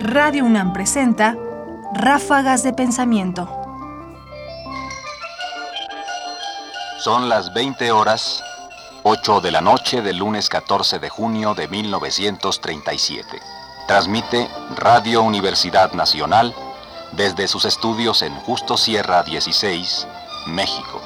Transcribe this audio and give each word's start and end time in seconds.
Radio 0.00 0.44
UNAM 0.44 0.72
presenta 0.72 1.36
Ráfagas 1.94 2.62
de 2.62 2.72
Pensamiento. 2.72 3.48
Son 6.98 7.28
las 7.28 7.52
20 7.54 7.92
horas, 7.92 8.42
8 9.02 9.40
de 9.40 9.50
la 9.50 9.60
noche 9.60 10.02
del 10.02 10.18
lunes 10.18 10.48
14 10.48 10.98
de 10.98 11.08
junio 11.08 11.54
de 11.54 11.68
1937. 11.68 13.40
Transmite 13.86 14.48
Radio 14.76 15.22
Universidad 15.22 15.92
Nacional 15.92 16.54
desde 17.12 17.48
sus 17.48 17.64
estudios 17.64 18.22
en 18.22 18.34
Justo 18.40 18.76
Sierra 18.76 19.22
16, 19.22 20.06
México. 20.46 21.00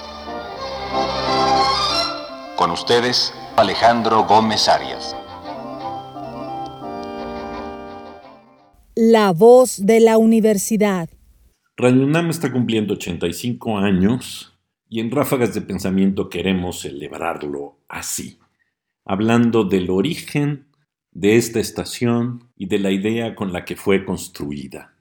Con 2.57 2.71
ustedes, 2.71 3.35
Alejandro 3.55 4.25
Gómez 4.25 4.67
Arias. 4.67 5.15
La 8.95 9.31
voz 9.33 9.85
de 9.85 10.01
la 10.01 10.17
universidad. 10.17 11.11
Radio 11.77 12.05
UNAM 12.07 12.31
está 12.31 12.51
cumpliendo 12.51 12.95
85 12.95 13.77
años 13.77 14.59
y 14.89 15.01
en 15.01 15.11
Ráfagas 15.11 15.53
de 15.53 15.61
Pensamiento 15.61 16.31
queremos 16.31 16.81
celebrarlo 16.81 17.77
así, 17.89 18.39
hablando 19.05 19.65
del 19.65 19.91
origen 19.91 20.65
de 21.11 21.37
esta 21.37 21.61
estación 21.61 22.49
y 22.57 22.67
de 22.67 22.79
la 22.79 22.91
idea 22.91 23.35
con 23.35 23.53
la 23.53 23.67
que 23.67 23.77
fue 23.77 24.07
construida. 24.07 24.95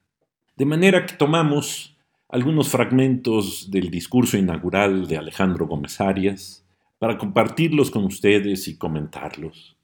De 0.58 0.66
manera 0.66 1.06
que 1.06 1.16
tomamos 1.16 1.96
algunos 2.28 2.68
fragmentos 2.68 3.72
del 3.72 3.90
discurso 3.90 4.38
inaugural 4.38 5.08
de 5.08 5.18
Alejandro 5.18 5.68
Gómez 5.68 6.02
Arias 6.02 6.66
para 7.02 7.18
compartirlos 7.18 7.90
con 7.90 8.04
ustedes 8.04 8.68
y 8.68 8.78
comentarlos. 8.78 9.76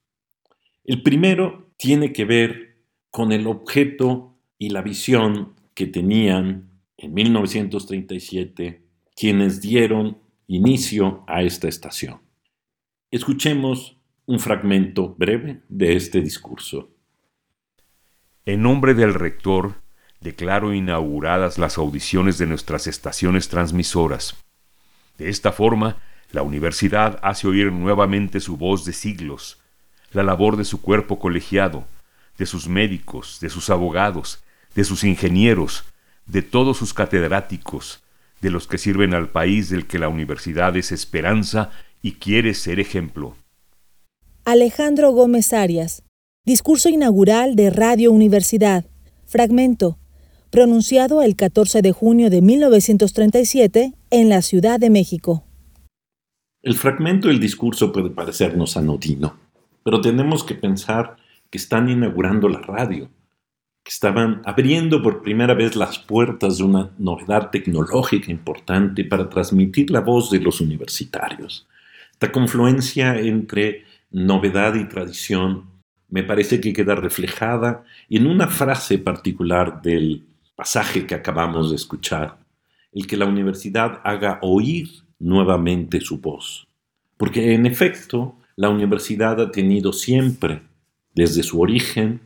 El 0.83 1.01
primero 1.01 1.71
tiene 1.75 2.13
que 2.13 2.25
ver 2.25 2.77
con 3.09 3.31
el 3.31 3.47
objeto 3.47 4.35
y 4.59 4.69
la 4.69 4.83
visión 4.83 5.55
que 5.73 5.87
tenían 5.87 6.69
en 6.95 7.13
1937 7.15 8.83
quienes 9.15 9.61
dieron 9.61 10.19
inicio 10.45 11.23
a 11.25 11.41
esta 11.41 11.67
estación. 11.67 12.21
Escuchemos 13.09 13.97
un 14.27 14.39
fragmento 14.39 15.15
breve 15.17 15.63
de 15.69 15.95
este 15.95 16.21
discurso. 16.21 16.91
En 18.45 18.61
nombre 18.61 18.93
del 18.93 19.15
rector, 19.15 19.81
declaro 20.21 20.71
inauguradas 20.71 21.57
las 21.57 21.79
audiciones 21.79 22.37
de 22.37 22.45
nuestras 22.45 22.85
estaciones 22.85 23.49
transmisoras. 23.49 24.35
De 25.17 25.29
esta 25.29 25.51
forma, 25.51 25.97
la 26.31 26.43
universidad 26.43 27.19
hace 27.21 27.47
oír 27.47 27.71
nuevamente 27.71 28.39
su 28.39 28.57
voz 28.57 28.85
de 28.85 28.93
siglos, 28.93 29.59
la 30.11 30.23
labor 30.23 30.57
de 30.57 30.65
su 30.65 30.81
cuerpo 30.81 31.19
colegiado, 31.19 31.85
de 32.37 32.45
sus 32.45 32.67
médicos, 32.67 33.39
de 33.41 33.49
sus 33.49 33.69
abogados, 33.69 34.43
de 34.75 34.83
sus 34.83 35.03
ingenieros, 35.03 35.85
de 36.25 36.41
todos 36.41 36.77
sus 36.77 36.93
catedráticos, 36.93 38.03
de 38.41 38.51
los 38.51 38.67
que 38.67 38.77
sirven 38.77 39.13
al 39.13 39.29
país 39.29 39.69
del 39.69 39.87
que 39.87 39.99
la 39.99 40.09
universidad 40.09 40.75
es 40.77 40.91
esperanza 40.91 41.71
y 42.01 42.13
quiere 42.13 42.53
ser 42.53 42.79
ejemplo. 42.79 43.35
Alejandro 44.45 45.11
Gómez 45.11 45.53
Arias, 45.53 46.03
discurso 46.45 46.89
inaugural 46.89 47.55
de 47.55 47.69
Radio 47.69 48.11
Universidad, 48.11 48.85
fragmento, 49.25 49.97
pronunciado 50.49 51.21
el 51.21 51.35
14 51.35 51.81
de 51.81 51.91
junio 51.91 52.29
de 52.29 52.41
1937 52.41 53.93
en 54.11 54.29
la 54.29 54.41
Ciudad 54.41 54.79
de 54.79 54.89
México. 54.89 55.46
El 56.63 56.73
fragmento 56.73 57.27
del 57.27 57.39
discurso 57.39 57.91
puede 57.91 58.09
parecernos 58.09 58.77
anodino, 58.77 59.37
pero 59.83 60.01
tenemos 60.01 60.43
que 60.43 60.55
pensar 60.55 61.15
que 61.51 61.59
están 61.59 61.87
inaugurando 61.87 62.49
la 62.49 62.59
radio, 62.59 63.09
que 63.83 63.91
estaban 63.91 64.41
abriendo 64.43 65.03
por 65.03 65.21
primera 65.21 65.53
vez 65.53 65.75
las 65.75 65.99
puertas 65.99 66.57
de 66.57 66.63
una 66.63 66.89
novedad 66.97 67.51
tecnológica 67.51 68.31
importante 68.31 69.05
para 69.05 69.29
transmitir 69.29 69.91
la 69.91 69.99
voz 69.99 70.31
de 70.31 70.39
los 70.39 70.59
universitarios. 70.59 71.67
Esta 72.11 72.31
confluencia 72.31 73.19
entre 73.19 73.85
novedad 74.09 74.73
y 74.73 74.85
tradición 74.85 75.69
me 76.09 76.23
parece 76.23 76.59
que 76.59 76.73
queda 76.73 76.95
reflejada 76.95 77.83
en 78.09 78.25
una 78.25 78.47
frase 78.47 78.97
particular 78.97 79.83
del 79.83 80.25
pasaje 80.55 81.05
que 81.05 81.13
acabamos 81.13 81.69
de 81.69 81.75
escuchar, 81.75 82.39
el 82.91 83.05
que 83.05 83.15
la 83.15 83.25
universidad 83.25 84.01
haga 84.03 84.39
oír 84.41 85.06
nuevamente 85.19 86.01
su 86.01 86.19
voz. 86.19 86.67
Porque 87.17 87.53
en 87.53 87.65
efecto, 87.65 88.37
la 88.55 88.69
universidad 88.69 89.39
ha 89.41 89.51
tenido 89.51 89.93
siempre 89.93 90.61
desde 91.13 91.43
su 91.43 91.61
origen 91.61 92.21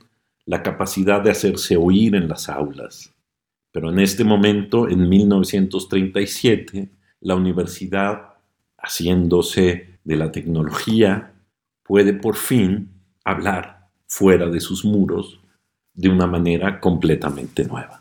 la 0.45 0.63
capacidad 0.63 1.21
de 1.21 1.31
hacerse 1.31 1.77
oír 1.77 2.15
en 2.15 2.27
las 2.27 2.49
aulas. 2.49 3.13
Pero 3.71 3.89
en 3.89 3.99
este 3.99 4.23
momento, 4.23 4.89
en 4.89 5.07
1937, 5.07 6.89
la 7.21 7.35
universidad, 7.35 8.33
haciéndose 8.77 9.99
de 10.03 10.15
la 10.15 10.31
tecnología, 10.31 11.33
puede 11.83 12.13
por 12.13 12.35
fin 12.35 12.89
hablar 13.23 13.87
fuera 14.07 14.47
de 14.47 14.59
sus 14.59 14.83
muros 14.83 15.39
de 15.93 16.09
una 16.09 16.27
manera 16.27 16.79
completamente 16.79 17.63
nueva. 17.63 18.00